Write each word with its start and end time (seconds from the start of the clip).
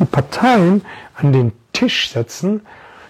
die 0.00 0.04
Parteien 0.04 0.82
an 1.14 1.32
den 1.32 1.52
Tisch 1.72 2.10
setzen, 2.10 2.62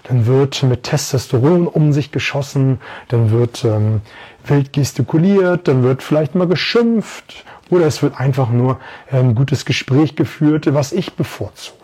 dann 0.04 0.27
wird 0.27 0.62
mit 0.62 0.83
Testosteron 0.83 1.66
um 1.66 1.92
sich 1.92 2.10
geschossen, 2.10 2.80
dann 3.08 3.30
wird 3.30 3.64
ähm, 3.64 4.00
wild 4.44 4.72
gestikuliert, 4.72 5.68
dann 5.68 5.82
wird 5.82 6.03
vielleicht 6.03 6.34
mal 6.34 6.48
geschimpft 6.48 7.45
oder 7.71 7.87
es 7.87 8.03
wird 8.03 8.18
einfach 8.18 8.50
nur 8.50 8.80
ein 9.11 9.34
gutes 9.34 9.64
Gespräch 9.64 10.16
geführt, 10.16 10.72
was 10.74 10.92
ich 10.92 11.14
bevorzuge. 11.14 11.79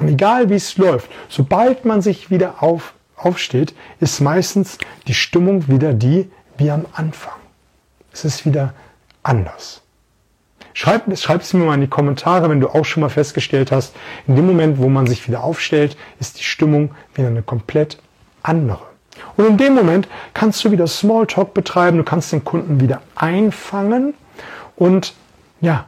Und 0.00 0.08
egal 0.08 0.50
wie 0.50 0.54
es 0.54 0.76
läuft, 0.76 1.10
sobald 1.28 1.84
man 1.84 2.02
sich 2.02 2.30
wieder 2.30 2.62
auf, 2.62 2.94
aufsteht, 3.16 3.74
ist 4.00 4.20
meistens 4.20 4.78
die 5.06 5.14
Stimmung 5.14 5.68
wieder 5.68 5.92
die 5.92 6.30
wie 6.56 6.70
am 6.70 6.86
Anfang. 6.92 7.38
Es 8.12 8.24
ist 8.24 8.44
wieder 8.46 8.74
anders. 9.22 9.83
Schreib, 10.76 11.16
schreib 11.16 11.40
es 11.40 11.54
mir 11.54 11.64
mal 11.64 11.74
in 11.74 11.82
die 11.82 11.86
Kommentare, 11.86 12.50
wenn 12.50 12.60
du 12.60 12.68
auch 12.68 12.84
schon 12.84 13.00
mal 13.00 13.08
festgestellt 13.08 13.70
hast, 13.70 13.94
in 14.26 14.34
dem 14.34 14.46
Moment, 14.46 14.78
wo 14.78 14.88
man 14.88 15.06
sich 15.06 15.26
wieder 15.28 15.44
aufstellt, 15.44 15.96
ist 16.18 16.40
die 16.40 16.44
Stimmung 16.44 16.90
wieder 17.14 17.28
eine 17.28 17.42
komplett 17.42 17.98
andere. 18.42 18.80
Und 19.36 19.46
in 19.46 19.56
dem 19.56 19.74
Moment 19.74 20.08
kannst 20.34 20.64
du 20.64 20.72
wieder 20.72 20.88
Smalltalk 20.88 21.54
betreiben, 21.54 21.98
du 21.98 22.02
kannst 22.02 22.32
den 22.32 22.44
Kunden 22.44 22.80
wieder 22.80 23.02
einfangen 23.14 24.14
und 24.74 25.14
ja, 25.60 25.86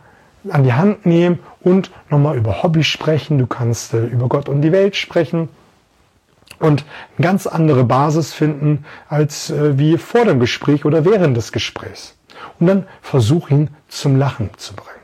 an 0.48 0.62
die 0.62 0.72
Hand 0.72 1.04
nehmen 1.04 1.40
und 1.60 1.90
nochmal 2.08 2.36
über 2.36 2.62
Hobby 2.62 2.84
sprechen, 2.84 3.38
du 3.38 3.48
kannst 3.48 3.92
äh, 3.92 4.06
über 4.06 4.28
Gott 4.28 4.48
und 4.48 4.62
die 4.62 4.70
Welt 4.70 4.94
sprechen 4.94 5.48
und 6.60 6.84
eine 7.18 7.24
ganz 7.26 7.48
andere 7.48 7.82
Basis 7.82 8.32
finden 8.32 8.84
als 9.08 9.50
äh, 9.50 9.76
wie 9.76 9.98
vor 9.98 10.24
dem 10.24 10.38
Gespräch 10.38 10.84
oder 10.84 11.04
während 11.04 11.36
des 11.36 11.50
Gesprächs. 11.50 12.14
Und 12.58 12.66
dann 12.66 12.86
versuch 13.00 13.50
ihn 13.50 13.70
zum 13.88 14.16
Lachen 14.16 14.50
zu 14.56 14.74
bringen. 14.74 14.96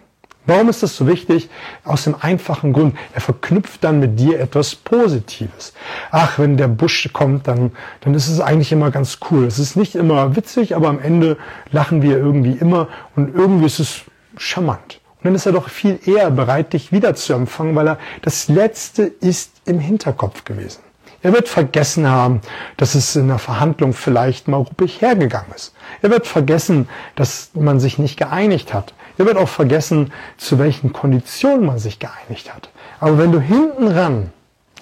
Warum 0.44 0.68
ist 0.68 0.82
das 0.82 0.96
so 0.96 1.06
wichtig? 1.06 1.48
Aus 1.84 2.02
dem 2.02 2.16
einfachen 2.20 2.72
Grund, 2.72 2.96
er 3.14 3.20
verknüpft 3.20 3.84
dann 3.84 4.00
mit 4.00 4.18
dir 4.18 4.40
etwas 4.40 4.74
Positives. 4.74 5.72
Ach, 6.10 6.38
wenn 6.38 6.56
der 6.56 6.66
Busch 6.66 7.08
kommt, 7.12 7.46
dann, 7.46 7.70
dann 8.00 8.14
ist 8.14 8.28
es 8.28 8.40
eigentlich 8.40 8.72
immer 8.72 8.90
ganz 8.90 9.18
cool. 9.30 9.44
Es 9.44 9.60
ist 9.60 9.76
nicht 9.76 9.94
immer 9.94 10.34
witzig, 10.34 10.74
aber 10.74 10.88
am 10.88 10.98
Ende 10.98 11.36
lachen 11.70 12.02
wir 12.02 12.16
irgendwie 12.16 12.52
immer 12.52 12.88
und 13.14 13.32
irgendwie 13.34 13.66
ist 13.66 13.78
es 13.78 14.00
charmant. 14.36 15.00
Und 15.18 15.26
dann 15.26 15.34
ist 15.36 15.46
er 15.46 15.52
doch 15.52 15.68
viel 15.68 16.00
eher 16.04 16.32
bereit, 16.32 16.72
dich 16.72 16.90
wieder 16.90 17.14
zu 17.14 17.34
empfangen, 17.34 17.76
weil 17.76 17.86
er 17.86 17.98
das 18.22 18.48
Letzte 18.48 19.04
ist 19.04 19.52
im 19.64 19.78
Hinterkopf 19.78 20.42
gewesen. 20.42 20.80
Er 21.22 21.32
wird 21.32 21.48
vergessen 21.48 22.08
haben, 22.08 22.40
dass 22.76 22.94
es 22.94 23.14
in 23.14 23.28
der 23.28 23.38
Verhandlung 23.38 23.92
vielleicht 23.92 24.48
mal 24.48 24.56
ruppig 24.56 25.00
hergegangen 25.00 25.52
ist. 25.54 25.72
Er 26.02 26.10
wird 26.10 26.26
vergessen, 26.26 26.88
dass 27.14 27.50
man 27.54 27.78
sich 27.78 27.98
nicht 27.98 28.16
geeinigt 28.16 28.74
hat. 28.74 28.92
Er 29.18 29.26
wird 29.26 29.36
auch 29.36 29.48
vergessen, 29.48 30.12
zu 30.36 30.58
welchen 30.58 30.92
Konditionen 30.92 31.66
man 31.66 31.78
sich 31.78 31.98
geeinigt 31.98 32.52
hat. 32.52 32.70
Aber 32.98 33.18
wenn 33.18 33.30
du 33.30 33.40
hinten 33.40 33.86
ran, 33.88 34.32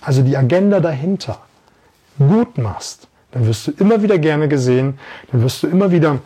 also 0.01 0.23
die 0.23 0.37
Agenda 0.37 0.81
dahinter, 0.81 1.41
gut 2.19 2.57
machst, 2.57 3.09
dann 3.33 3.47
wirst 3.47 3.67
du 3.67 3.73
immer 3.73 4.03
wieder 4.03 4.19
gerne 4.19 4.49
gesehen, 4.49 4.99
dann 5.31 5.43
wirst 5.43 5.63
du 5.63 5.67
immer 5.67 5.91
wieder 5.91 6.19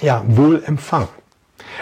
ja, 0.00 0.22
wohl 0.26 0.62
empfangen. 0.64 1.08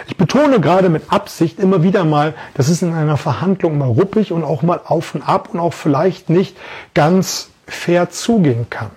Ich 0.07 0.17
betone 0.17 0.59
gerade 0.59 0.89
mit 0.89 1.11
Absicht 1.11 1.59
immer 1.59 1.83
wieder 1.83 2.03
mal, 2.03 2.33
dass 2.53 2.69
es 2.69 2.81
in 2.81 2.93
einer 2.93 3.17
Verhandlung 3.17 3.77
mal 3.77 3.87
ruppig 3.87 4.31
und 4.31 4.43
auch 4.43 4.61
mal 4.61 4.81
auf 4.83 5.15
und 5.15 5.21
ab 5.21 5.49
und 5.53 5.59
auch 5.59 5.73
vielleicht 5.73 6.29
nicht 6.29 6.57
ganz 6.93 7.49
fair 7.67 8.09
zugehen 8.09 8.69
kann. 8.69 8.91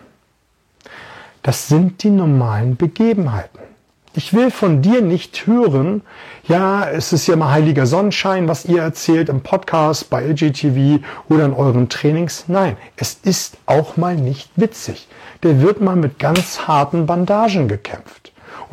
Das 1.43 1.69
sind 1.69 2.03
die 2.03 2.11
normalen 2.11 2.77
Begebenheiten. 2.77 3.61
Ich 4.17 4.33
will 4.33 4.53
von 4.53 4.81
dir 4.81 5.03
nicht 5.03 5.49
hören, 5.49 6.03
ja, 6.47 6.89
es 6.89 7.13
ist 7.13 7.27
ja 7.27 7.35
mal 7.35 7.51
heiliger 7.51 7.85
Sonnenschein, 7.85 8.47
was 8.47 8.65
ihr 8.65 8.81
erzählt 8.81 9.29
im 9.29 9.41
Podcast, 9.41 10.09
bei 10.09 10.25
LGTV 10.25 11.05
oder 11.29 11.47
in 11.47 11.53
euren 11.53 11.89
Trainings. 11.89 12.45
Nein, 12.47 12.77
es 12.97 13.19
ist 13.25 13.57
auch 13.67 13.97
mal 13.97 14.15
nicht 14.15 14.51
witzig. 14.55 15.09
Der 15.43 15.61
wird 15.61 15.81
mal 15.81 15.97
mit 15.97 16.21
ganz 16.21 16.69
harten 16.69 17.07
Bandagen 17.07 17.67
gekämpft. 17.67 18.24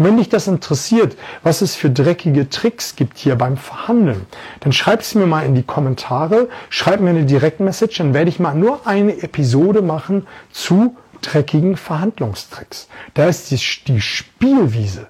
Und 0.02 0.08
wenn 0.08 0.18
dich 0.18 0.30
das 0.30 0.48
interessiert, 0.48 1.16
was 1.44 1.62
es 1.62 1.76
für 1.76 1.92
dreckige 1.92 2.50
Tricks 2.50 2.96
gibt 2.96 3.20
hier 3.20 3.36
beim 3.36 3.56
Verhandeln, 3.56 4.26
dann 4.62 4.74
schreib 4.74 5.02
es 5.02 5.14
mir 5.14 5.28
mal 5.28 5.46
in 5.46 5.54
die 5.54 5.62
Kommentare, 5.62 6.50
schreib 6.72 7.02
mir 7.02 7.12
eine 7.12 7.26
Direktmessage, 7.26 8.00
dann 8.00 8.16
werde 8.16 8.30
ich 8.30 8.40
mal 8.40 8.56
nur 8.56 8.88
eine 8.88 9.22
Episode 9.22 9.84
machen 9.84 10.26
zu 10.52 10.98
dreckigen 11.22 11.78
Verhandlungstricks. 11.78 12.88
Da 13.14 13.28
ist 13.28 13.52
die, 13.52 13.60
die 13.86 14.02
Spielwiese 14.02 15.06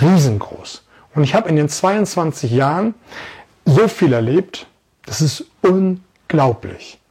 riesengroß. 0.00 0.82
Und 1.14 1.24
ich 1.24 1.34
habe 1.34 1.50
in 1.50 1.56
den 1.56 1.68
22 1.68 2.52
Jahren 2.52 2.94
so 3.66 3.86
viel 3.86 4.14
erlebt, 4.14 4.66
das 5.04 5.20
ist 5.20 5.44
unglaublich. 5.60 7.01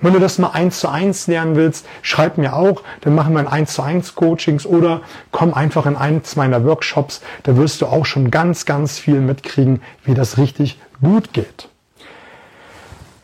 Wenn 0.00 0.14
du 0.14 0.18
das 0.18 0.38
mal 0.38 0.50
eins 0.50 0.80
zu 0.80 0.88
eins 0.88 1.26
lernen 1.26 1.56
willst, 1.56 1.86
schreib 2.00 2.38
mir 2.38 2.54
auch, 2.54 2.82
dann 3.02 3.14
machen 3.14 3.34
wir 3.34 3.40
ein 3.40 3.48
eins 3.48 3.74
zu 3.74 3.82
eins 3.82 4.14
Coachings 4.14 4.64
oder 4.64 5.02
komm 5.30 5.52
einfach 5.52 5.84
in 5.84 5.96
eins 5.96 6.36
meiner 6.36 6.64
Workshops, 6.64 7.20
da 7.42 7.56
wirst 7.56 7.82
du 7.82 7.86
auch 7.86 8.06
schon 8.06 8.30
ganz, 8.30 8.64
ganz 8.64 8.98
viel 8.98 9.20
mitkriegen, 9.20 9.82
wie 10.04 10.14
das 10.14 10.38
richtig 10.38 10.78
gut 11.02 11.32
geht. 11.32 11.68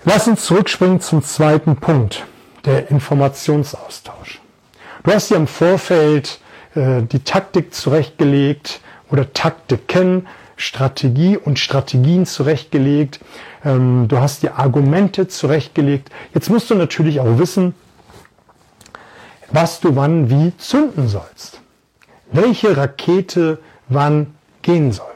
Lass 0.04 0.28
uns 0.28 0.44
zurückspringen 0.44 1.00
zum 1.00 1.22
zweiten 1.22 1.76
Punkt, 1.76 2.26
der 2.64 2.90
Informationsaustausch. 2.90 4.40
Du 5.02 5.12
hast 5.12 5.30
dir 5.30 5.36
im 5.36 5.46
Vorfeld 5.46 6.40
äh, 6.74 7.02
die 7.02 7.20
Taktik 7.20 7.72
zurechtgelegt 7.74 8.80
oder 9.10 9.32
Taktiken, 9.32 10.26
Strategie 10.56 11.36
und 11.36 11.58
Strategien 11.58 12.26
zurechtgelegt. 12.26 13.20
Ähm, 13.64 14.06
du 14.08 14.18
hast 14.18 14.42
dir 14.42 14.58
Argumente 14.58 15.28
zurechtgelegt. 15.28 16.10
Jetzt 16.34 16.50
musst 16.50 16.70
du 16.70 16.74
natürlich 16.74 17.20
auch 17.20 17.38
wissen, 17.38 17.74
was 19.50 19.80
du 19.80 19.94
wann 19.96 20.30
wie 20.30 20.56
zünden 20.56 21.08
sollst. 21.08 21.60
Welche 22.32 22.76
Rakete 22.76 23.58
wann 23.88 24.34
gehen 24.62 24.92
soll. 24.92 25.15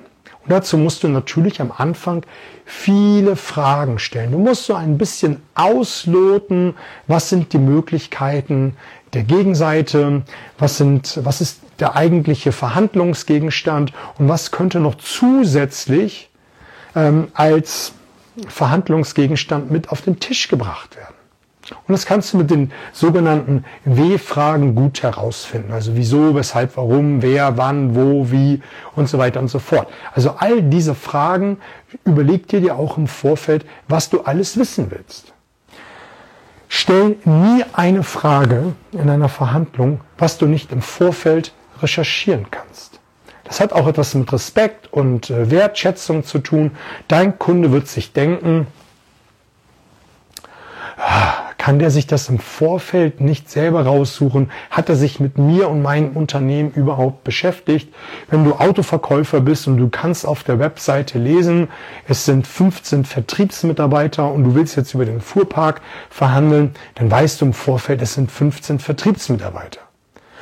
Dazu 0.51 0.77
musst 0.77 1.05
du 1.05 1.09
natürlich 1.09 1.61
am 1.61 1.71
Anfang 1.71 2.27
viele 2.65 3.37
Fragen 3.37 4.01
stellen. 4.01 4.33
Du 4.33 4.39
musst 4.39 4.67
so 4.67 4.75
ein 4.75 4.99
bisschen 4.99 5.41
ausloten, 5.55 6.75
was 7.07 7.29
sind 7.29 7.53
die 7.53 7.59
Möglichkeiten 7.59 8.77
der 9.13 9.23
Gegenseite, 9.23 10.23
was 10.59 10.77
sind, 10.77 11.21
was 11.23 11.41
ist 11.41 11.61
der 11.79 11.95
eigentliche 11.95 12.51
Verhandlungsgegenstand 12.51 13.93
und 14.19 14.29
was 14.29 14.51
könnte 14.51 14.81
noch 14.81 14.97
zusätzlich 14.97 16.31
ähm, 16.97 17.29
als 17.35 17.93
Verhandlungsgegenstand 18.49 19.71
mit 19.71 19.91
auf 19.91 20.03
den 20.03 20.19
Tisch 20.19 20.49
gebracht 20.49 20.97
werden. 20.97 21.15
Und 21.87 21.93
das 21.93 22.07
kannst 22.07 22.33
du 22.33 22.39
mit 22.39 22.51
den 22.51 22.73
sogenannten 22.93 23.65
W-Fragen 23.85 24.75
gut 24.75 25.03
herausfinden. 25.03 25.73
Also 25.73 25.97
wieso, 25.97 26.35
weshalb, 26.35 26.77
warum, 26.77 27.23
wer, 27.23 27.57
wann, 27.57 27.95
wo, 27.95 28.31
wie 28.31 28.63
und 28.97 29.09
so 29.09 29.19
weiter 29.19 29.41
und 29.41 29.49
so 29.49 29.59
fort. 29.59 29.89
Also 30.13 30.35
all 30.39 30.63
diese 30.63 30.95
Fragen 30.95 31.59
überleg 32.05 32.49
dir 32.49 32.61
dir 32.61 32.77
auch 32.77 32.97
im 32.97 33.07
Vorfeld, 33.07 33.65
was 33.89 34.11
du 34.11 34.23
alles 34.23 34.57
wissen 34.57 34.91
willst. 34.91 35.33
Stell 36.69 37.17
nie 37.25 37.65
eine 37.73 38.05
Frage 38.05 38.75
in 38.93 39.11
einer 39.11 39.29
Verhandlung, 39.29 40.01
was 40.19 40.39
du 40.39 40.47
nicht 40.47 40.71
im 40.71 40.83
Vorfeld 40.83 41.53
recherchieren 41.83 42.47
kannst. 42.51 43.01
Das 43.45 43.61
hat 43.61 43.73
auch 43.73 43.89
etwas 43.89 44.15
mit 44.15 44.33
Respekt 44.33 44.93
und 44.93 45.29
äh, 45.29 45.51
Wertschätzung 45.51 46.23
zu 46.23 46.39
tun. 46.39 46.71
Dein 47.09 47.37
Kunde 47.41 47.73
wird 47.73 47.89
sich 47.89 48.13
denken, 48.13 48.69
kann 51.71 51.79
der 51.79 51.93
sich 51.93 52.09
das 52.09 52.29
im 52.29 52.41
Vorfeld 52.41 53.21
nicht 53.21 53.49
selber 53.49 53.83
raussuchen? 53.85 54.51
Hat 54.73 54.89
er 54.89 54.97
sich 54.97 55.21
mit 55.21 55.39
mir 55.39 55.69
und 55.69 55.83
meinem 55.83 56.17
Unternehmen 56.17 56.73
überhaupt 56.73 57.23
beschäftigt? 57.23 57.95
Wenn 58.29 58.43
du 58.43 58.55
Autoverkäufer 58.55 59.41
bist 59.41 59.69
und 59.69 59.77
du 59.77 59.89
kannst 59.89 60.27
auf 60.27 60.43
der 60.43 60.59
Webseite 60.59 61.21
lesen, 61.21 61.69
es 62.09 62.25
sind 62.25 62.49
15 62.49 63.05
Vertriebsmitarbeiter 63.05 64.33
und 64.33 64.43
du 64.43 64.57
willst 64.57 64.75
jetzt 64.75 64.95
über 64.95 65.05
den 65.05 65.21
Fuhrpark 65.21 65.81
verhandeln, 66.11 66.75
dann 66.97 67.09
weißt 67.09 67.41
du 67.41 67.45
im 67.45 67.53
Vorfeld, 67.53 68.03
es 68.03 68.15
sind 68.15 68.33
15 68.33 68.81
Vertriebsmitarbeiter. 68.81 69.83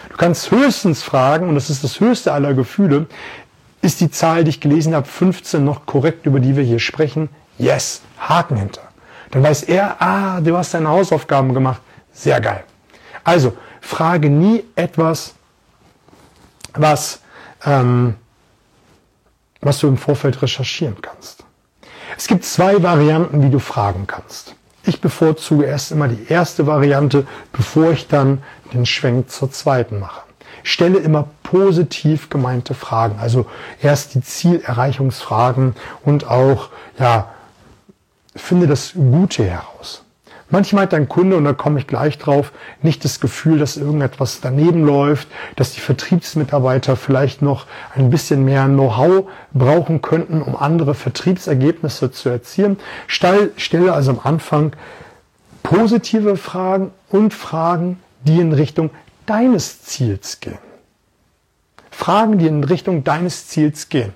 Du 0.09 0.17
kannst 0.17 0.51
höchstens 0.51 1.03
fragen, 1.03 1.51
und 1.51 1.57
das 1.57 1.69
ist 1.69 1.85
das 1.85 2.01
höchste 2.01 2.33
aller 2.33 2.55
Gefühle, 2.55 3.05
ist 3.83 4.01
die 4.01 4.11
Zahl, 4.11 4.45
die 4.45 4.49
ich 4.51 4.63
gelesen 4.63 4.95
habe, 4.95 5.07
15 5.07 5.63
noch 5.63 5.85
korrekt, 5.85 6.25
über 6.25 6.41
die 6.41 6.57
wir 6.57 6.65
hier 6.65 6.79
sprechen? 6.79 7.29
Yes, 7.59 8.01
Haken 8.19 8.57
hinter. 8.57 8.88
Dann 9.31 9.43
weiß 9.43 9.65
er, 9.65 10.01
ah, 10.01 10.41
du 10.41 10.57
hast 10.57 10.75
deine 10.75 10.89
Hausaufgaben 10.89 11.53
gemacht. 11.55 11.81
Sehr 12.13 12.41
geil. 12.41 12.65
Also, 13.25 13.57
frage 13.81 14.31
nie 14.31 14.65
etwas, 14.75 15.35
was, 16.75 17.21
ähm, 17.65 18.15
was 19.61 19.79
du 19.79 19.89
im 19.89 19.97
Vorfeld 19.97 20.41
recherchieren 20.41 20.97
kannst. 21.01 21.45
Es 22.17 22.27
gibt 22.27 22.45
zwei 22.45 22.83
Varianten, 22.83 23.43
wie 23.43 23.51
du 23.51 23.59
fragen 23.59 24.07
kannst. 24.07 24.55
Ich 24.85 25.01
bevorzuge 25.01 25.65
erst 25.65 25.93
immer 25.93 26.09
die 26.09 26.27
erste 26.29 26.67
Variante, 26.67 27.27
bevor 27.53 27.93
ich 27.93 28.09
dann 28.09 28.43
den 28.73 28.87
Schwenk 28.87 29.31
zur 29.31 29.51
zweiten 29.51 30.01
mache. 30.01 30.23
Stelle 30.63 30.99
immer 30.99 31.29
positiv 31.43 32.31
gemeinte 32.31 32.75
Fragen, 32.75 33.19
also 33.21 33.47
erst 33.83 34.15
die 34.15 34.23
Zielerreichungsfragen 34.23 35.75
und 36.05 36.27
auch 36.27 36.71
ja 36.99 37.31
finde 38.37 38.67
das 38.67 38.93
Gute 38.95 39.45
heraus. 39.45 40.05
Manchmal 40.51 40.85
hat 40.85 40.95
dein 40.95 41.09
Kunde, 41.09 41.37
und 41.37 41.45
da 41.45 41.53
komme 41.53 41.79
ich 41.79 41.87
gleich 41.87 42.17
drauf, 42.17 42.53
nicht 42.81 43.05
das 43.05 43.21
Gefühl, 43.21 43.59
dass 43.59 43.77
irgendetwas 43.77 44.41
daneben 44.41 44.83
läuft, 44.85 45.29
dass 45.57 45.73
die 45.73 45.81
Vertriebsmitarbeiter 45.81 46.97
vielleicht 46.97 47.43
noch 47.43 47.67
ein 47.95 48.09
bisschen 48.09 48.47
mehr 48.47 48.65
Know-how 48.65 49.29
brauchen 49.53 50.01
könnten, 50.01 50.41
um 50.41 50.57
andere 50.57 50.95
Vertriebsergebnisse 50.95 52.13
zu 52.13 52.31
erzielen. 52.31 52.79
Stelle 53.07 53.93
also 53.93 54.13
am 54.13 54.21
Anfang 54.25 54.73
positive 55.63 56.39
Fragen 56.39 56.93
und 57.11 57.35
Fragen, 57.35 58.01
die 58.23 58.41
in 58.41 58.55
Richtung 58.55 58.89
deines 59.27 59.83
Ziels 59.83 60.41
gehen. 60.41 60.59
Fragen, 61.91 62.39
die 62.39 62.47
in 62.47 62.65
Richtung 62.65 63.05
deines 63.05 63.49
Ziels 63.49 63.91
gehen. 63.91 64.15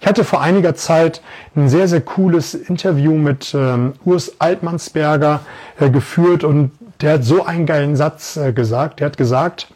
Ich 0.00 0.06
hatte 0.06 0.24
vor 0.24 0.40
einiger 0.40 0.74
Zeit 0.74 1.22
ein 1.56 1.68
sehr, 1.68 1.88
sehr 1.88 2.00
cooles 2.00 2.54
Interview 2.54 3.14
mit 3.14 3.54
ähm, 3.54 3.94
Urs 4.04 4.40
Altmannsberger 4.40 5.40
äh, 5.80 5.90
geführt 5.90 6.44
und 6.44 6.70
der 7.00 7.14
hat 7.14 7.24
so 7.24 7.44
einen 7.44 7.66
geilen 7.66 7.96
Satz 7.96 8.36
äh, 8.36 8.52
gesagt. 8.52 9.00
Der 9.00 9.06
hat 9.06 9.16
gesagt, 9.16 9.68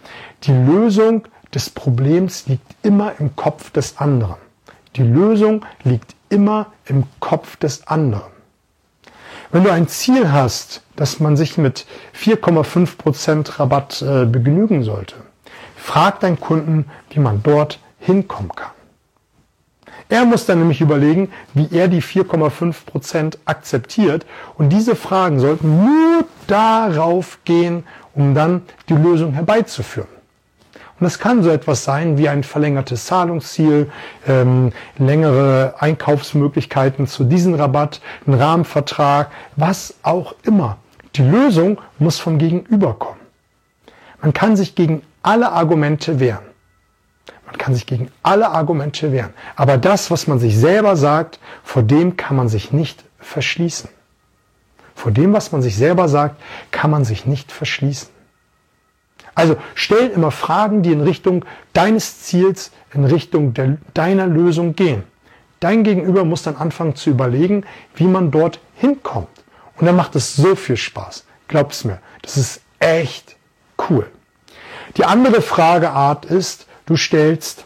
die 0.45 0.53
Lösung 0.53 1.25
des 1.55 1.71
Problems 1.71 2.47
liegt 2.47 2.75
immer 2.83 3.13
im 3.19 3.37
Kopf 3.37 3.71
des 3.71 3.99
anderen. 3.99 4.37
Die 4.97 5.03
Lösung 5.03 5.65
liegt 5.85 6.15
immer 6.29 6.67
im 6.87 7.05
Kopf 7.21 7.57
des 7.57 7.87
anderen. 7.87 8.33
Wenn 9.51 9.65
du 9.65 9.71
ein 9.71 9.87
Ziel 9.87 10.33
hast, 10.33 10.83
dass 10.97 11.21
man 11.21 11.37
sich 11.37 11.59
mit 11.59 11.87
4,5% 12.17 13.59
Rabatt 13.61 14.03
äh, 14.03 14.25
begnügen 14.25 14.83
sollte, 14.83 15.17
frag 15.77 16.21
deinen 16.21 16.41
Kunden, 16.41 16.87
wie 17.11 17.21
man 17.21 17.43
dort 17.43 17.79
hinkommen 17.99 18.53
kann. 18.55 18.71
Er 20.13 20.27
muss 20.27 20.45
dann 20.45 20.59
nämlich 20.59 20.83
überlegen, 20.83 21.33
wie 21.55 21.75
er 21.75 21.89
die 21.89 22.03
4,5% 22.03 23.39
akzeptiert. 23.47 24.27
Und 24.59 24.69
diese 24.69 24.95
Fragen 24.95 25.41
sollten 25.41 25.87
nur 25.87 26.27
darauf 26.47 27.39
gehen, 27.47 27.85
um 28.13 28.35
dann 28.35 28.61
die 28.91 28.95
Lösung 28.95 29.33
herbeizuführen. 29.33 30.11
Und 31.01 31.05
das 31.05 31.19
kann 31.19 31.43
so 31.43 31.49
etwas 31.49 31.85
sein 31.85 32.19
wie 32.19 32.29
ein 32.29 32.45
verlängertes 32.45 33.07
Zahlungsziel, 33.07 33.91
ähm, 34.29 34.73
längere 34.99 35.77
Einkaufsmöglichkeiten 35.79 37.07
zu 37.07 37.25
diesem 37.25 37.55
Rabatt, 37.55 38.03
ein 38.27 38.35
Rahmenvertrag, 38.35 39.31
was 39.57 39.95
auch 40.03 40.35
immer. 40.43 40.77
Die 41.17 41.23
Lösung 41.23 41.79
muss 41.99 42.19
vom 42.19 42.37
Gegenüber 42.37 42.93
kommen. 42.99 43.21
Man 44.21 44.35
kann 44.35 44.57
sich 44.57 44.75
gegen 44.75 45.01
alle 45.23 45.53
Argumente 45.53 46.21
wehren. 46.21 46.52
Man 47.53 47.59
kann 47.59 47.75
sich 47.75 47.85
gegen 47.85 48.11
alle 48.23 48.49
Argumente 48.49 49.13
wehren. 49.13 49.35
Aber 49.57 49.77
das, 49.77 50.11
was 50.11 50.27
man 50.27 50.39
sich 50.39 50.57
selber 50.57 50.97
sagt, 50.97 51.39
vor 51.63 51.83
dem 51.83 52.17
kann 52.17 52.35
man 52.35 52.49
sich 52.49 52.73
nicht 52.73 53.05
verschließen. 53.19 53.91
Vor 54.95 55.13
dem, 55.13 55.35
was 55.35 55.53
man 55.53 55.61
sich 55.61 55.77
selber 55.77 56.09
sagt, 56.09 56.41
kann 56.71 56.91
man 56.91 57.05
sich 57.05 57.27
nicht 57.27 57.53
verschließen. 57.53 58.09
Also 59.35 59.57
stell 59.75 60.09
immer 60.09 60.31
Fragen, 60.31 60.83
die 60.83 60.93
in 60.93 61.03
Richtung 61.03 61.45
deines 61.75 62.23
Ziels, 62.23 62.71
in 62.95 63.05
Richtung 63.05 63.53
der, 63.53 63.77
deiner 63.93 64.27
Lösung 64.27 64.75
gehen. 64.75 65.03
Dein 65.61 65.85
Gegenüber 65.85 66.25
muss 66.25 66.43
dann 66.43 66.57
anfangen 66.57 66.97
zu 66.97 67.11
überlegen, 67.11 67.65
wie 67.97 68.07
man 68.07 68.31
dort 68.31 68.61
hinkommt. 68.77 69.29
Und 69.77 69.85
dann 69.85 69.97
macht 69.97 70.17
es 70.17 70.37
so 70.37 70.57
viel 70.57 70.79
Spaß. 70.79 71.27
Glaub's 71.49 71.85
mir, 71.85 71.99
das 72.23 72.39
ist 72.39 72.63
echt 72.79 73.37
cool. 73.91 74.11
Die 74.97 75.05
andere 75.05 75.43
Frageart 75.43 76.25
ist, 76.25 76.67
Du 76.85 76.97
stellst 76.97 77.65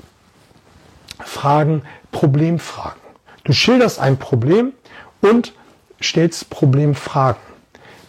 Fragen, 1.20 1.82
Problemfragen. 2.12 3.00
Du 3.44 3.52
schilderst 3.52 3.98
ein 3.98 4.18
Problem 4.18 4.72
und 5.22 5.54
stellst 6.02 6.50
Problemfragen. 6.50 7.40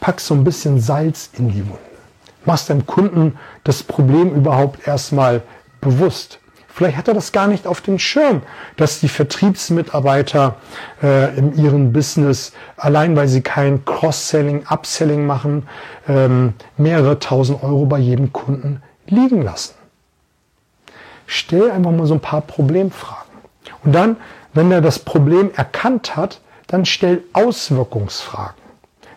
Packst 0.01 0.27
so 0.27 0.33
ein 0.33 0.43
bisschen 0.43 0.81
Salz 0.81 1.29
in 1.37 1.49
die 1.49 1.65
Wunde. 1.65 1.79
Machst 2.45 2.69
deinem 2.69 2.85
Kunden 2.85 3.37
das 3.63 3.83
Problem 3.83 4.35
überhaupt 4.35 4.85
erstmal 4.85 5.41
bewusst. 5.79 6.39
Vielleicht 6.67 6.97
hat 6.97 7.07
er 7.07 7.13
das 7.13 7.31
gar 7.31 7.47
nicht 7.47 7.65
auf 7.65 7.81
dem 7.81 7.97
Schirm, 7.99 8.43
dass 8.75 8.99
die 8.99 9.07
Vertriebsmitarbeiter 9.07 10.57
äh, 11.01 11.35
in 11.37 11.57
ihrem 11.57 11.91
Business, 11.91 12.51
allein 12.75 13.15
weil 13.15 13.27
sie 13.27 13.41
kein 13.41 13.83
Cross-Selling, 13.83 14.65
Upselling 14.69 15.25
machen, 15.25 15.67
ähm, 16.07 16.53
mehrere 16.77 17.17
tausend 17.17 17.63
Euro 17.63 17.85
bei 17.85 17.97
jedem 17.97 18.31
Kunden 18.31 18.83
liegen 19.07 19.41
lassen 19.41 19.76
stell 21.27 21.69
einfach 21.69 21.91
mal 21.91 22.07
so 22.07 22.15
ein 22.15 22.19
paar 22.19 22.41
Problemfragen. 22.41 23.27
Und 23.83 23.93
dann, 23.93 24.17
wenn 24.53 24.71
er 24.71 24.81
das 24.81 24.97
Problem 24.97 25.51
erkannt 25.55 26.15
hat, 26.15 26.41
dann 26.65 26.85
stell 26.85 27.23
Auswirkungsfragen. 27.33 28.55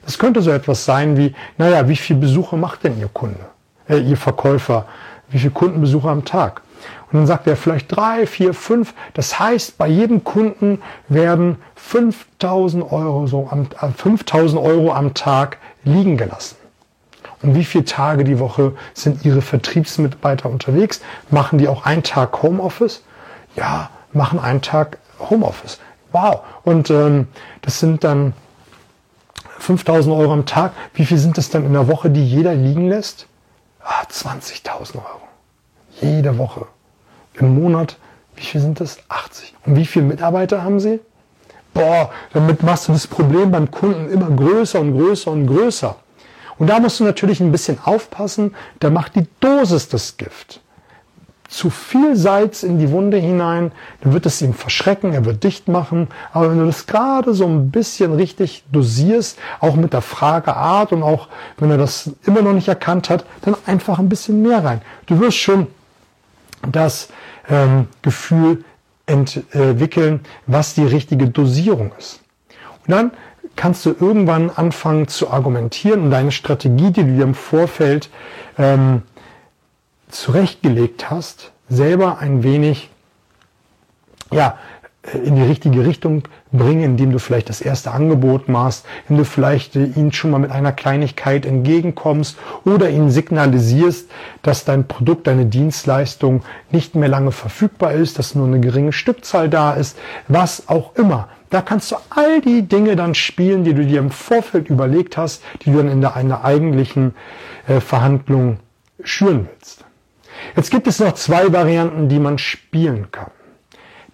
Das 0.04 0.18
könnte 0.18 0.42
so 0.42 0.50
etwas 0.50 0.84
sein 0.84 1.16
wie, 1.16 1.34
naja, 1.56 1.88
wie 1.88 1.96
viele 1.96 2.20
Besuche 2.20 2.56
macht 2.56 2.84
denn 2.84 2.98
Ihr 2.98 3.08
Kunde, 3.08 3.40
äh, 3.88 3.98
Ihr 3.98 4.16
Verkäufer? 4.16 4.86
Wie 5.30 5.38
viele 5.38 5.52
Kundenbesuche 5.52 6.08
am 6.10 6.24
Tag? 6.24 6.62
Und 7.10 7.18
dann 7.18 7.26
sagt 7.26 7.46
er 7.46 7.56
vielleicht 7.56 7.94
drei, 7.94 8.26
vier, 8.26 8.54
fünf. 8.54 8.94
Das 9.14 9.38
heißt, 9.38 9.78
bei 9.78 9.88
jedem 9.88 10.24
Kunden 10.24 10.80
werden 11.08 11.56
5000 11.76 12.90
Euro, 12.90 13.26
so 13.26 13.48
am, 13.50 13.68
5000 13.96 14.60
äh, 14.60 14.64
Euro 14.64 14.92
am 14.92 15.14
Tag 15.14 15.58
liegen 15.84 16.16
gelassen. 16.16 16.56
Und 17.42 17.54
wie 17.54 17.64
viele 17.64 17.84
Tage 17.84 18.24
die 18.24 18.38
Woche 18.38 18.74
sind 18.92 19.24
Ihre 19.24 19.40
Vertriebsmitarbeiter 19.40 20.50
unterwegs? 20.50 21.00
Machen 21.30 21.58
die 21.58 21.68
auch 21.68 21.84
einen 21.84 22.02
Tag 22.02 22.42
Homeoffice? 22.42 23.02
Ja, 23.56 23.90
machen 24.12 24.38
einen 24.38 24.60
Tag 24.60 24.98
Homeoffice. 25.18 25.78
Wow. 26.12 26.40
Und 26.64 26.90
ähm, 26.90 27.28
das 27.62 27.80
sind 27.80 28.04
dann 28.04 28.34
5000 29.58 30.14
Euro 30.14 30.32
am 30.32 30.46
Tag. 30.46 30.72
Wie 30.94 31.06
viel 31.06 31.18
sind 31.18 31.38
das 31.38 31.50
dann 31.50 31.64
in 31.64 31.72
der 31.72 31.88
Woche, 31.88 32.10
die 32.10 32.24
jeder 32.24 32.54
liegen 32.54 32.88
lässt? 32.88 33.26
Ah, 33.82 34.02
20.000 34.10 34.96
Euro. 34.96 35.22
Jede 36.00 36.36
Woche. 36.38 36.66
Im 37.34 37.54
Monat, 37.54 37.96
wie 38.36 38.42
viel 38.42 38.60
sind 38.60 38.80
das? 38.80 38.98
80. 39.08 39.54
Und 39.66 39.76
wie 39.76 39.86
viele 39.86 40.04
Mitarbeiter 40.06 40.62
haben 40.62 40.80
Sie? 40.80 41.00
Boah, 41.72 42.10
damit 42.32 42.62
machst 42.62 42.88
du 42.88 42.92
das 42.92 43.06
Problem 43.06 43.50
beim 43.50 43.70
Kunden 43.70 44.10
immer 44.10 44.28
größer 44.30 44.80
und 44.80 44.92
größer 44.92 45.30
und 45.30 45.46
größer. 45.46 45.96
Und 46.60 46.68
da 46.68 46.78
musst 46.78 47.00
du 47.00 47.04
natürlich 47.04 47.40
ein 47.40 47.52
bisschen 47.52 47.78
aufpassen, 47.82 48.54
da 48.80 48.90
macht 48.90 49.14
die 49.16 49.26
Dosis 49.40 49.88
das 49.88 50.18
Gift. 50.18 50.60
Zu 51.48 51.70
viel 51.70 52.16
Salz 52.16 52.62
in 52.62 52.78
die 52.78 52.90
Wunde 52.90 53.16
hinein, 53.16 53.72
dann 54.02 54.12
wird 54.12 54.26
es 54.26 54.42
ihm 54.42 54.52
verschrecken, 54.52 55.14
er 55.14 55.24
wird 55.24 55.42
dicht 55.42 55.68
machen. 55.68 56.08
Aber 56.34 56.50
wenn 56.50 56.58
du 56.58 56.66
das 56.66 56.86
gerade 56.86 57.32
so 57.32 57.46
ein 57.46 57.70
bisschen 57.70 58.12
richtig 58.12 58.62
dosierst, 58.70 59.38
auch 59.60 59.74
mit 59.74 59.94
der 59.94 60.02
Frageart 60.02 60.92
und 60.92 61.02
auch 61.02 61.28
wenn 61.56 61.70
er 61.70 61.78
das 61.78 62.10
immer 62.26 62.42
noch 62.42 62.52
nicht 62.52 62.68
erkannt 62.68 63.08
hat, 63.08 63.24
dann 63.40 63.56
einfach 63.64 63.98
ein 63.98 64.10
bisschen 64.10 64.42
mehr 64.42 64.62
rein. 64.62 64.82
Du 65.06 65.18
wirst 65.18 65.38
schon 65.38 65.66
das 66.70 67.08
ähm, 67.48 67.88
Gefühl 68.02 68.64
entwickeln, 69.06 70.20
was 70.46 70.74
die 70.74 70.84
richtige 70.84 71.26
Dosierung 71.30 71.92
ist. 71.98 72.20
Und 72.86 72.90
dann 72.92 73.12
kannst 73.56 73.84
du 73.86 73.94
irgendwann 73.98 74.50
anfangen 74.50 75.08
zu 75.08 75.30
argumentieren 75.30 76.02
und 76.04 76.10
deine 76.10 76.32
Strategie, 76.32 76.90
die 76.90 77.04
du 77.04 77.14
dir 77.16 77.24
im 77.24 77.34
Vorfeld 77.34 78.10
ähm, 78.58 79.02
zurechtgelegt 80.08 81.10
hast, 81.10 81.52
selber 81.68 82.18
ein 82.18 82.42
wenig 82.42 82.90
ja, 84.32 84.58
in 85.24 85.34
die 85.34 85.42
richtige 85.42 85.84
Richtung 85.84 86.24
bringen, 86.52 86.82
indem 86.82 87.10
du 87.10 87.18
vielleicht 87.18 87.48
das 87.48 87.60
erste 87.60 87.90
Angebot 87.90 88.48
machst, 88.48 88.84
indem 89.08 89.18
du 89.18 89.24
vielleicht 89.24 89.74
äh, 89.76 89.84
ihn 89.84 90.12
schon 90.12 90.30
mal 90.30 90.38
mit 90.38 90.50
einer 90.50 90.72
Kleinigkeit 90.72 91.46
entgegenkommst 91.46 92.36
oder 92.64 92.90
ihn 92.90 93.10
signalisierst, 93.10 94.10
dass 94.42 94.64
dein 94.64 94.86
Produkt, 94.86 95.26
deine 95.26 95.46
Dienstleistung 95.46 96.42
nicht 96.70 96.94
mehr 96.94 97.08
lange 97.08 97.32
verfügbar 97.32 97.92
ist, 97.92 98.18
dass 98.18 98.34
nur 98.34 98.46
eine 98.46 98.60
geringe 98.60 98.92
Stückzahl 98.92 99.48
da 99.48 99.72
ist, 99.72 99.96
was 100.28 100.68
auch 100.68 100.94
immer. 100.96 101.28
Da 101.50 101.62
kannst 101.62 101.90
du 101.90 101.96
all 102.10 102.40
die 102.40 102.62
Dinge 102.62 102.94
dann 102.94 103.14
spielen, 103.14 103.64
die 103.64 103.74
du 103.74 103.84
dir 103.84 103.98
im 103.98 104.10
Vorfeld 104.10 104.70
überlegt 104.70 105.16
hast, 105.16 105.42
die 105.62 105.72
du 105.72 105.78
dann 105.78 105.88
in 105.88 106.04
einer 106.04 106.44
eigentlichen 106.44 107.14
äh, 107.66 107.80
Verhandlung 107.80 108.60
schüren 109.02 109.48
willst. 109.50 109.84
Jetzt 110.56 110.70
gibt 110.70 110.86
es 110.86 111.00
noch 111.00 111.12
zwei 111.14 111.52
Varianten, 111.52 112.08
die 112.08 112.20
man 112.20 112.38
spielen 112.38 113.10
kann. 113.10 113.30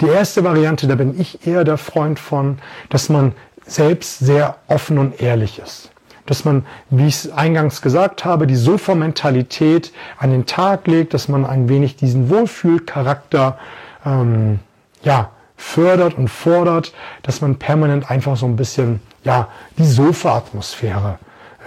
Die 0.00 0.08
erste 0.08 0.44
Variante, 0.44 0.86
da 0.86 0.94
bin 0.94 1.18
ich 1.18 1.46
eher 1.46 1.64
der 1.64 1.78
Freund 1.78 2.18
von, 2.18 2.58
dass 2.88 3.08
man 3.08 3.32
selbst 3.66 4.18
sehr 4.18 4.56
offen 4.68 4.98
und 4.98 5.20
ehrlich 5.20 5.58
ist. 5.58 5.90
Dass 6.26 6.44
man, 6.44 6.66
wie 6.90 7.06
ich 7.06 7.14
es 7.14 7.32
eingangs 7.32 7.82
gesagt 7.82 8.24
habe, 8.24 8.46
die 8.46 8.56
Sofa-Mentalität 8.56 9.92
an 10.18 10.30
den 10.30 10.46
Tag 10.46 10.86
legt, 10.86 11.14
dass 11.14 11.28
man 11.28 11.46
ein 11.46 11.68
wenig 11.68 11.96
diesen 11.96 12.30
Wohlfühlcharakter 12.30 13.58
ähm, 14.04 14.58
ja, 15.02 15.30
fördert 15.56 16.16
und 16.16 16.28
fordert, 16.28 16.92
dass 17.22 17.40
man 17.40 17.56
permanent 17.56 18.10
einfach 18.10 18.36
so 18.36 18.46
ein 18.46 18.56
bisschen, 18.56 19.00
ja, 19.24 19.48
die 19.78 19.86
Sofa-Atmosphäre 19.86 21.18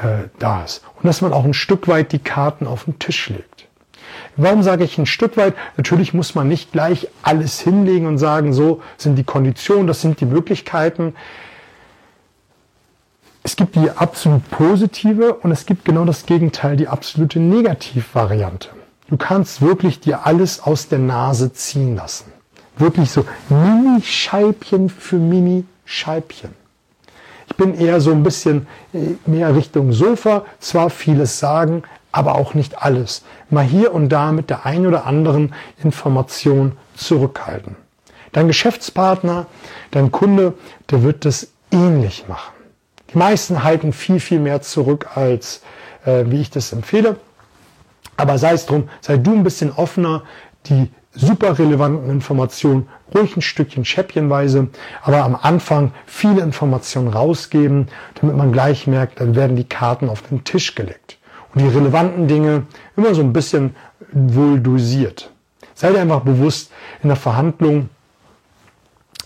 äh, 0.02 0.28
da 0.38 0.64
ist. 0.64 0.84
Und 0.96 1.06
dass 1.06 1.22
man 1.22 1.34
auch 1.34 1.44
ein 1.44 1.54
Stück 1.54 1.88
weit 1.88 2.12
die 2.12 2.20
Karten 2.20 2.68
auf 2.68 2.86
den 2.86 3.00
Tisch 3.00 3.30
legt. 3.30 3.68
Warum 4.36 4.64
sage 4.64 4.84
ich 4.84 4.98
ein 4.98 5.06
Stück 5.06 5.38
weit? 5.38 5.54
Natürlich 5.76 6.14
muss 6.14 6.36
man 6.36 6.48
nicht 6.48 6.72
gleich 6.72 7.08
alles 7.24 7.60
hinlegen 7.60 8.08
und 8.08 8.18
sagen, 8.18 8.54
so 8.54 8.82
sind 8.98 9.18
die 9.18 9.24
Konditionen, 9.24 9.88
das 9.88 10.02
sind 10.02 10.22
die 10.22 10.26
Möglichkeiten. 10.26 11.14
es 13.44 13.56
gibt 13.56 13.76
die 13.76 13.90
absolut 13.90 14.50
positive 14.52 15.34
und 15.34 15.52
es 15.52 15.66
gibt 15.66 15.84
genau 15.84 16.06
das 16.06 16.26
Gegenteil, 16.26 16.78
die 16.78 16.88
absolute 16.88 17.40
Negativvariante. 17.40 18.70
Du 19.10 19.18
kannst 19.18 19.62
wirklich 19.62 20.00
dir 20.00 20.26
alles 20.26 20.62
aus 20.62 20.88
der 20.88 21.00
Nase 21.00 21.52
ziehen 21.52 21.96
lassen. 21.96 22.32
Wirklich 22.80 23.12
so 23.12 23.26
Mini-Scheibchen 23.50 24.90
für 24.90 25.18
Mini-Scheibchen. 25.18 26.52
Ich 27.48 27.56
bin 27.58 27.76
eher 27.76 28.00
so 28.00 28.12
ein 28.12 28.24
bisschen 28.24 28.68
äh, 28.94 29.16
mehr 29.26 29.54
Richtung 29.54 29.92
Sofa, 29.92 30.46
zwar 30.60 30.90
vieles 30.90 31.40
sagen, 31.40 31.84
aber 32.14 32.36
auch 32.36 32.54
nicht 32.54 32.82
alles. 32.82 33.24
Mal 33.50 33.66
hier 33.66 33.94
und 33.94 34.10
da 34.10 34.32
mit 34.32 34.50
der 34.50 34.66
ein 34.66 34.88
oder 34.88 35.06
anderen 35.06 35.54
Information 35.84 36.74
zurückhalten. 36.96 37.76
Dein 38.32 38.48
Geschäftspartner, 38.48 39.48
dein 39.92 40.12
Kunde, 40.12 40.54
der 40.90 41.04
wird 41.04 41.26
das 41.26 41.50
ähnlich 41.72 42.30
machen. 42.30 42.54
Die 43.14 43.18
meisten 43.18 43.64
halten 43.64 43.92
viel, 43.92 44.22
viel 44.22 44.40
mehr 44.40 44.62
zurück, 44.62 45.18
als 45.18 45.64
äh, 46.06 46.24
wie 46.28 46.40
ich 46.40 46.50
das 46.50 46.72
empfehle. 46.72 47.18
Aber 48.16 48.38
sei 48.38 48.54
es 48.54 48.66
drum, 48.66 48.88
sei 49.02 49.18
du 49.18 49.34
ein 49.34 49.44
bisschen 49.44 49.72
offener, 49.72 50.24
die 50.68 50.90
super 51.14 51.58
relevanten 51.58 52.10
Informationen 52.10 52.88
ruhig 53.14 53.36
ein 53.36 53.42
Stückchen 53.42 53.86
schäppchenweise, 53.86 54.68
aber 55.02 55.24
am 55.24 55.36
Anfang 55.36 55.92
viele 56.06 56.42
Informationen 56.42 57.08
rausgeben, 57.08 57.88
damit 58.22 58.36
man 58.36 58.52
gleich 58.52 58.88
merkt, 58.88 59.20
dann 59.20 59.36
werden 59.36 59.56
die 59.56 59.64
Karten 59.64 60.10
auf 60.10 60.22
den 60.22 60.44
Tisch 60.44 60.76
gelegt. 60.76 61.18
Und 61.54 61.62
die 61.62 61.68
relevanten 61.68 62.28
Dinge 62.28 62.64
immer 62.96 63.16
so 63.16 63.22
ein 63.22 63.34
bisschen 63.34 63.76
wohl 64.12 64.60
dosiert. 64.60 65.32
Sei 65.74 65.92
dir 65.92 66.02
einfach 66.02 66.22
bewusst, 66.22 66.72
in 67.02 67.10
der 67.10 67.16
Verhandlung 67.16 67.90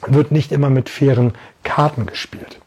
wird 0.07 0.31
nicht 0.31 0.51
immer 0.51 0.69
mit 0.69 0.89
fairen 0.89 1.33
Karten 1.63 2.05
gespielt. 2.05 2.59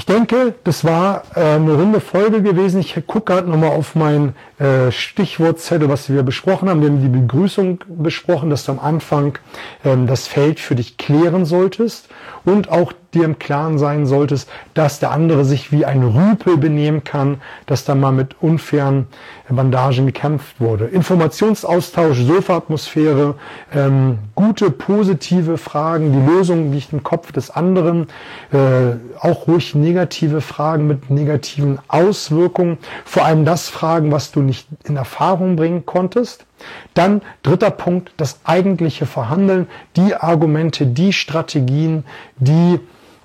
Ich 0.00 0.06
denke, 0.06 0.54
das 0.64 0.82
war 0.82 1.24
äh, 1.34 1.40
eine 1.40 1.74
runde 1.74 2.00
Folge 2.00 2.40
gewesen. 2.40 2.80
Ich 2.80 2.94
gucke 3.06 3.34
gerade 3.34 3.50
nochmal 3.50 3.72
auf 3.72 3.94
mein 3.94 4.34
äh, 4.58 4.90
Stichwortzettel, 4.90 5.90
was 5.90 6.08
wir 6.08 6.22
besprochen 6.22 6.70
haben. 6.70 6.80
Wir 6.80 6.88
haben 6.88 7.02
die 7.02 7.20
Begrüßung 7.20 7.84
besprochen, 7.86 8.48
dass 8.48 8.64
du 8.64 8.72
am 8.72 8.78
Anfang 8.78 9.38
ähm, 9.84 10.06
das 10.06 10.26
Feld 10.26 10.58
für 10.58 10.74
dich 10.74 10.96
klären 10.96 11.44
solltest 11.44 12.08
und 12.46 12.70
auch 12.70 12.94
dir 13.14 13.24
im 13.24 13.38
Klaren 13.38 13.78
sein 13.78 14.06
solltest, 14.06 14.48
dass 14.74 15.00
der 15.00 15.10
andere 15.10 15.44
sich 15.44 15.72
wie 15.72 15.84
ein 15.84 16.02
Rüpel 16.02 16.56
benehmen 16.56 17.04
kann, 17.04 17.40
dass 17.66 17.84
da 17.84 17.94
mal 17.94 18.12
mit 18.12 18.36
unfairen 18.40 19.06
Bandagen 19.48 20.06
gekämpft 20.06 20.60
wurde. 20.60 20.86
Informationsaustausch, 20.86 22.18
Sofa-Atmosphäre, 22.20 23.34
ähm, 23.74 24.18
gute, 24.34 24.70
positive 24.70 25.58
Fragen, 25.58 26.12
die 26.12 26.32
Lösung 26.32 26.72
liegt 26.72 26.92
im 26.92 27.02
Kopf 27.02 27.32
des 27.32 27.50
anderen, 27.50 28.06
äh, 28.52 28.96
auch 29.20 29.48
ruhig 29.48 29.74
negative 29.74 30.40
Fragen 30.40 30.86
mit 30.86 31.10
negativen 31.10 31.78
Auswirkungen, 31.88 32.78
vor 33.04 33.24
allem 33.24 33.44
das 33.44 33.68
Fragen, 33.68 34.12
was 34.12 34.30
du 34.30 34.40
nicht 34.40 34.68
in 34.84 34.96
Erfahrung 34.96 35.56
bringen 35.56 35.84
konntest. 35.84 36.46
Dann 36.94 37.22
dritter 37.42 37.70
Punkt, 37.70 38.12
das 38.16 38.40
eigentliche 38.44 39.06
Verhandeln, 39.06 39.66
die 39.96 40.14
Argumente, 40.14 40.86
die 40.86 41.12
Strategien, 41.12 42.04
die 42.38 42.78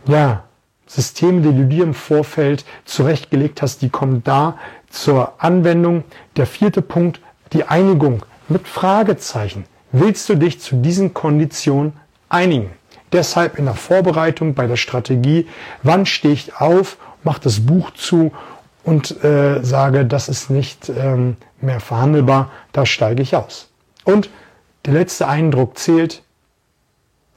ja, 0.08 0.44
Systeme, 0.88 1.42
die 1.42 1.56
du 1.56 1.66
dir 1.66 1.84
im 1.84 1.94
Vorfeld 1.94 2.64
zurechtgelegt 2.86 3.62
hast, 3.62 3.82
die 3.82 3.90
kommen 3.90 4.24
da 4.24 4.58
zur 4.90 5.34
Anwendung. 5.40 6.04
Der 6.36 6.46
vierte 6.46 6.82
Punkt, 6.82 7.22
die 7.54 7.64
Einigung 7.64 8.24
mit 8.48 8.68
Fragezeichen. 8.68 9.66
Willst 9.92 10.30
du 10.30 10.36
dich 10.36 10.60
zu 10.60 10.76
diesen 10.76 11.14
Konditionen 11.14 11.94
einigen? 12.30 12.72
Deshalb 13.12 13.58
in 13.58 13.66
der 13.66 13.76
Vorbereitung 13.76 14.54
bei 14.54 14.68
der 14.68 14.76
Strategie, 14.76 15.48
wann 15.84 16.06
stehe 16.06 16.34
ich 16.34 16.56
auf, 16.60 16.98
mache 17.24 17.42
das 17.42 17.66
Buch 17.66 17.92
zu 17.92 18.32
und 18.84 19.24
äh, 19.24 19.64
sage, 19.64 20.06
das 20.06 20.30
ist 20.30 20.50
nicht 20.50 20.90
ähm, 20.90 21.38
mehr 21.62 21.80
verhandelbar, 21.80 22.52
da 22.72 22.86
steige 22.86 23.24
ich 23.24 23.36
aus. 23.36 23.70
Und 24.04 24.30
der 24.86 24.94
letzte 24.94 25.28
Eindruck 25.28 25.78
zählt. 25.78 26.22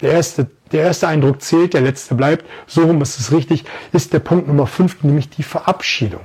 Der 0.01 0.13
erste, 0.13 0.49
der 0.73 0.85
erste 0.85 1.09
Eindruck 1.09 1.43
zählt, 1.43 1.75
der 1.75 1.81
letzte 1.81 2.15
bleibt. 2.15 2.45
So 2.67 2.83
rum 2.83 3.01
ist 3.03 3.19
es 3.19 3.33
richtig, 3.33 3.65
ist 3.93 4.13
der 4.13 4.21
Punkt 4.21 4.49
Nummer 4.49 4.67
fünf, 4.67 5.03
nämlich 5.03 5.29
die 5.31 5.43
Verabschiedung. 5.43 6.21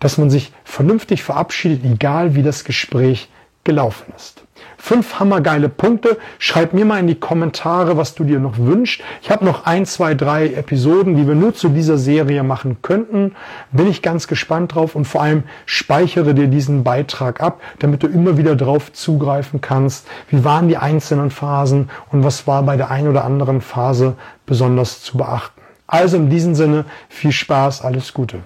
Dass 0.00 0.18
man 0.18 0.30
sich 0.30 0.52
vernünftig 0.64 1.22
verabschiedet, 1.22 1.84
egal 1.84 2.34
wie 2.34 2.42
das 2.42 2.64
Gespräch 2.64 3.28
gelaufen 3.68 4.14
ist. 4.16 4.42
Fünf 4.78 5.20
hammergeile 5.20 5.68
Punkte. 5.68 6.16
Schreib 6.38 6.72
mir 6.72 6.86
mal 6.86 7.00
in 7.00 7.06
die 7.06 7.20
Kommentare, 7.20 7.98
was 7.98 8.14
du 8.14 8.24
dir 8.24 8.40
noch 8.40 8.56
wünschst. 8.56 9.02
Ich 9.20 9.30
habe 9.30 9.44
noch 9.44 9.66
ein, 9.66 9.84
zwei, 9.84 10.14
drei 10.14 10.46
Episoden, 10.46 11.16
die 11.16 11.28
wir 11.28 11.34
nur 11.34 11.52
zu 11.52 11.68
dieser 11.68 11.98
Serie 11.98 12.42
machen 12.42 12.78
könnten. 12.80 13.34
Bin 13.72 13.86
ich 13.86 14.00
ganz 14.00 14.26
gespannt 14.26 14.74
drauf 14.74 14.94
und 14.94 15.04
vor 15.04 15.20
allem 15.20 15.42
speichere 15.66 16.32
dir 16.32 16.46
diesen 16.46 16.82
Beitrag 16.82 17.42
ab, 17.42 17.60
damit 17.80 18.02
du 18.02 18.06
immer 18.06 18.38
wieder 18.38 18.56
drauf 18.56 18.90
zugreifen 18.94 19.60
kannst. 19.60 20.06
Wie 20.30 20.44
waren 20.44 20.68
die 20.68 20.78
einzelnen 20.78 21.30
Phasen 21.30 21.90
und 22.10 22.24
was 22.24 22.46
war 22.46 22.62
bei 22.62 22.78
der 22.78 22.90
einen 22.90 23.08
oder 23.08 23.26
anderen 23.26 23.60
Phase 23.60 24.14
besonders 24.46 25.02
zu 25.02 25.18
beachten. 25.18 25.60
Also 25.86 26.16
in 26.16 26.30
diesem 26.30 26.54
Sinne 26.54 26.86
viel 27.10 27.32
Spaß, 27.32 27.82
alles 27.82 28.14
Gute. 28.14 28.38